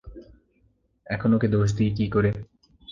[1.07, 2.29] এখন ওকে দোষ দিই কী করে।